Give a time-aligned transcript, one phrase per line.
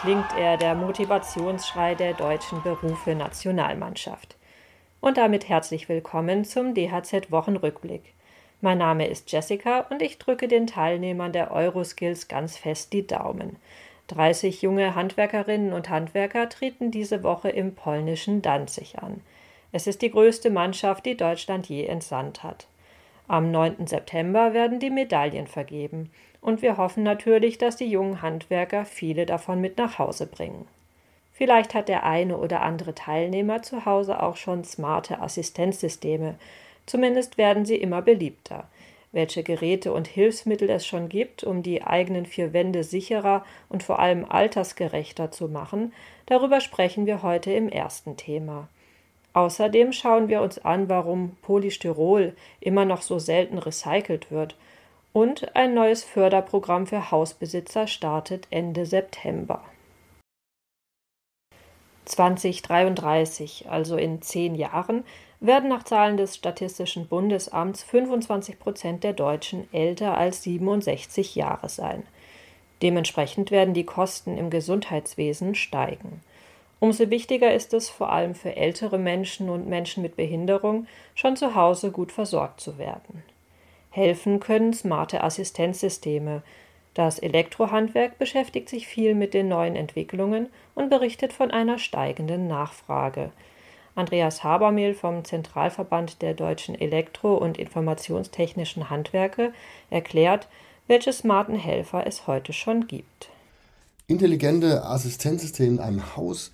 [0.00, 4.36] klingt er der Motivationsschrei der deutschen Berufe Nationalmannschaft.
[5.00, 8.14] Und damit herzlich willkommen zum DHZ Wochenrückblick.
[8.60, 13.56] Mein Name ist Jessica und ich drücke den Teilnehmern der Euroskills ganz fest die Daumen.
[14.08, 19.20] 30 junge Handwerkerinnen und Handwerker treten diese Woche im polnischen Danzig an.
[19.70, 22.66] Es ist die größte Mannschaft, die Deutschland je entsandt hat.
[23.28, 23.86] Am 9.
[23.86, 29.60] September werden die Medaillen vergeben und wir hoffen natürlich, dass die jungen Handwerker viele davon
[29.60, 30.66] mit nach Hause bringen.
[31.32, 36.34] Vielleicht hat der eine oder andere Teilnehmer zu Hause auch schon smarte Assistenzsysteme,
[36.86, 38.68] zumindest werden sie immer beliebter.
[39.12, 43.98] Welche Geräte und Hilfsmittel es schon gibt, um die eigenen vier Wände sicherer und vor
[43.98, 45.92] allem altersgerechter zu machen,
[46.26, 48.68] darüber sprechen wir heute im ersten Thema.
[49.32, 54.56] Außerdem schauen wir uns an, warum Polystyrol immer noch so selten recycelt wird.
[55.12, 59.62] Und ein neues Förderprogramm für Hausbesitzer startet Ende September.
[62.04, 65.04] 2033, also in zehn Jahren,
[65.40, 72.04] werden nach Zahlen des Statistischen Bundesamts 25 Prozent der Deutschen älter als 67 Jahre sein.
[72.82, 76.22] Dementsprechend werden die Kosten im Gesundheitswesen steigen.
[76.78, 81.54] Umso wichtiger ist es, vor allem für ältere Menschen und Menschen mit Behinderung, schon zu
[81.54, 83.22] Hause gut versorgt zu werden.
[83.90, 86.42] Helfen können smarte Assistenzsysteme.
[86.94, 93.30] Das Elektrohandwerk beschäftigt sich viel mit den neuen Entwicklungen und berichtet von einer steigenden Nachfrage.
[93.94, 99.52] Andreas Habermehl vom Zentralverband der deutschen Elektro- und Informationstechnischen Handwerke
[99.90, 100.48] erklärt,
[100.86, 103.28] welche smarten Helfer es heute schon gibt.
[104.06, 106.52] Intelligente Assistenzsysteme in einem Haus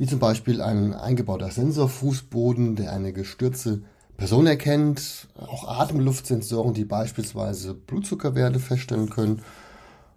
[0.00, 3.82] wie zum Beispiel ein eingebauter Sensorfußboden, der eine gestürzte
[4.20, 9.40] Person erkennt, auch Atemluftsensoren, die beispielsweise Blutzuckerwerte feststellen können,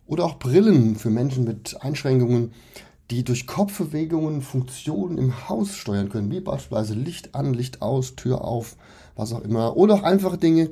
[0.07, 2.51] oder auch Brillen für Menschen mit Einschränkungen,
[3.11, 8.43] die durch Kopfbewegungen Funktionen im Haus steuern können, wie beispielsweise Licht an, Licht aus, Tür
[8.43, 8.75] auf,
[9.15, 10.71] was auch immer, oder auch einfache Dinge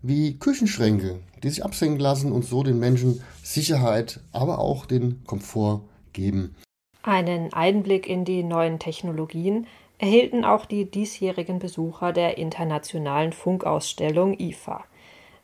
[0.00, 5.82] wie Küchenschränke, die sich absenken lassen und so den Menschen Sicherheit, aber auch den Komfort
[6.14, 6.54] geben.
[7.02, 9.66] Einen Einblick in die neuen Technologien
[9.98, 14.84] erhielten auch die diesjährigen Besucher der internationalen Funkausstellung IFA.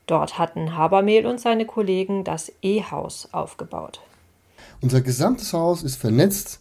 [0.06, 4.00] Dort hatten Habermehl und seine Kollegen das E-Haus aufgebaut.
[4.80, 6.60] Unser gesamtes Haus ist vernetzt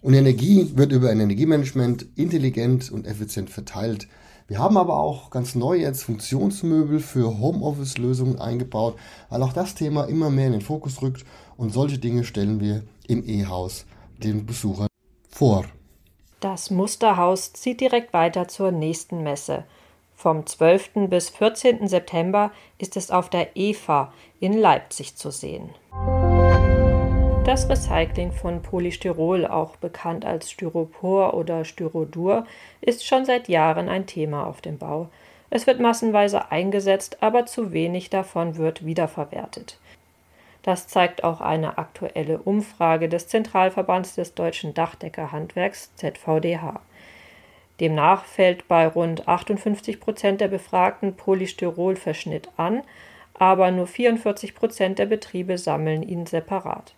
[0.00, 4.06] und Energie wird über ein Energiemanagement intelligent und effizient verteilt.
[4.46, 8.96] Wir haben aber auch ganz neu jetzt Funktionsmöbel für Homeoffice-Lösungen eingebaut,
[9.30, 11.24] weil auch das Thema immer mehr in den Fokus rückt
[11.56, 13.86] und solche Dinge stellen wir im E-Haus
[14.18, 14.88] den Besuchern
[15.30, 15.64] vor.
[16.44, 19.64] Das Musterhaus zieht direkt weiter zur nächsten Messe.
[20.14, 21.08] Vom 12.
[21.08, 21.88] bis 14.
[21.88, 25.70] September ist es auf der EFA in Leipzig zu sehen.
[27.46, 32.46] Das Recycling von Polystyrol, auch bekannt als Styropor oder Styrodur,
[32.82, 35.08] ist schon seit Jahren ein Thema auf dem Bau.
[35.48, 39.78] Es wird massenweise eingesetzt, aber zu wenig davon wird wiederverwertet.
[40.64, 46.80] Das zeigt auch eine aktuelle Umfrage des Zentralverbands des deutschen Dachdeckerhandwerks ZVDH.
[47.80, 52.80] Demnach fällt bei rund 58 Prozent der Befragten Polystyrolverschnitt an,
[53.34, 56.94] aber nur 44 Prozent der Betriebe sammeln ihn separat.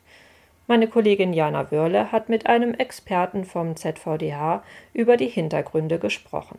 [0.69, 4.63] Meine Kollegin Jana Wörle hat mit einem Experten vom ZVDH
[4.93, 6.59] über die Hintergründe gesprochen.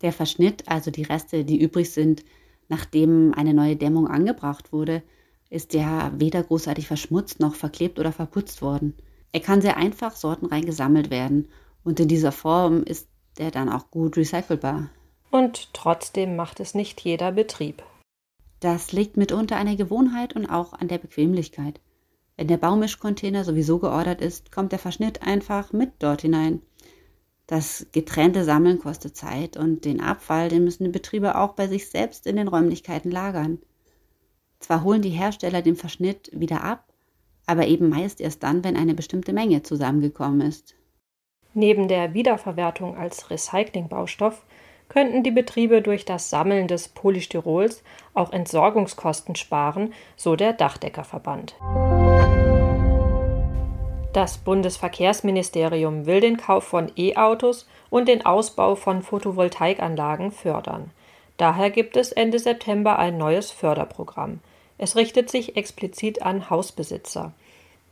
[0.00, 2.24] Der Verschnitt, also die Reste, die übrig sind,
[2.70, 5.02] nachdem eine neue Dämmung angebracht wurde,
[5.50, 8.94] ist ja weder großartig verschmutzt noch verklebt oder verputzt worden.
[9.32, 11.48] Er kann sehr einfach sortenrein gesammelt werden
[11.84, 14.90] und in dieser Form ist er dann auch gut recycelbar.
[15.30, 17.82] Und trotzdem macht es nicht jeder Betrieb.
[18.60, 21.80] Das liegt mitunter an der Gewohnheit und auch an der Bequemlichkeit.
[22.36, 26.62] Wenn der Baumischcontainer sowieso geordert ist, kommt der Verschnitt einfach mit dort hinein.
[27.46, 31.88] Das getrennte Sammeln kostet Zeit und den Abfall, den müssen die Betriebe auch bei sich
[31.88, 33.58] selbst in den Räumlichkeiten lagern.
[34.60, 36.84] Zwar holen die Hersteller den Verschnitt wieder ab,
[37.46, 40.74] aber eben meist erst dann, wenn eine bestimmte Menge zusammengekommen ist.
[41.54, 44.44] Neben der Wiederverwertung als Recyclingbaustoff
[44.88, 47.82] könnten die Betriebe durch das Sammeln des Polystyrols
[48.14, 51.56] auch Entsorgungskosten sparen, so der Dachdeckerverband.
[54.12, 60.90] Das Bundesverkehrsministerium will den Kauf von E-Autos und den Ausbau von Photovoltaikanlagen fördern.
[61.36, 64.40] Daher gibt es Ende September ein neues Förderprogramm.
[64.78, 67.32] Es richtet sich explizit an Hausbesitzer.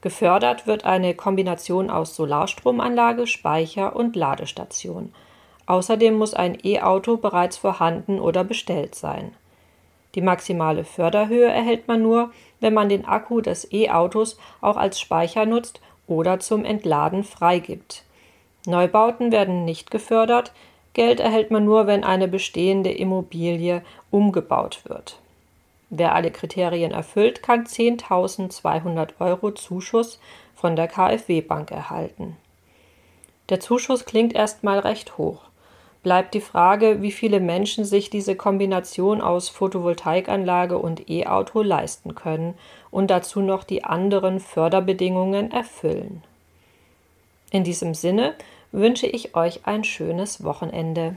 [0.00, 5.12] Gefördert wird eine Kombination aus Solarstromanlage, Speicher und Ladestation.
[5.67, 9.35] Außerdem muss ein E-Auto bereits vorhanden oder bestellt sein.
[10.15, 12.31] Die maximale Förderhöhe erhält man nur,
[12.61, 18.05] wenn man den Akku des E-Autos auch als Speicher nutzt oder zum Entladen freigibt.
[18.65, 20.53] Neubauten werden nicht gefördert,
[20.94, 25.21] Geld erhält man nur, wenn eine bestehende Immobilie umgebaut wird.
[25.91, 30.19] Wer alle Kriterien erfüllt, kann 10.200 Euro Zuschuss
[30.55, 32.37] von der KfW Bank erhalten.
[33.49, 35.43] Der Zuschuss klingt erstmal recht hoch.
[36.03, 42.55] Bleibt die Frage, wie viele Menschen sich diese Kombination aus Photovoltaikanlage und E-Auto leisten können
[42.91, 46.23] und dazu noch die anderen Förderbedingungen erfüllen.
[47.50, 48.35] In diesem Sinne
[48.73, 51.17] wünsche ich euch ein schönes Wochenende.